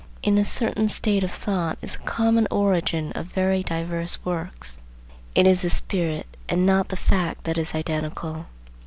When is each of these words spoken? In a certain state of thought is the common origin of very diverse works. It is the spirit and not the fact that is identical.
In 0.23 0.39
a 0.39 0.43
certain 0.43 0.89
state 0.89 1.23
of 1.23 1.29
thought 1.29 1.77
is 1.83 1.91
the 1.93 1.99
common 1.99 2.47
origin 2.49 3.11
of 3.11 3.27
very 3.27 3.61
diverse 3.61 4.17
works. 4.25 4.79
It 5.35 5.45
is 5.45 5.61
the 5.61 5.69
spirit 5.69 6.25
and 6.49 6.65
not 6.65 6.87
the 6.89 6.97
fact 6.97 7.43
that 7.43 7.59
is 7.59 7.75
identical. 7.75 8.47